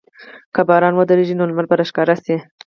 که 0.53 0.61
باران 0.67 0.93
ودریږي، 0.95 1.35
نو 1.37 1.43
لمر 1.49 1.65
به 1.69 1.75
راښکاره 1.79 2.15
شي. 2.25 2.35